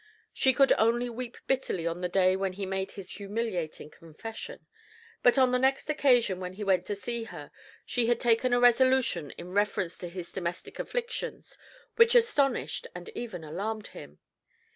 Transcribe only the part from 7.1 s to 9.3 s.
her she had taken a resolution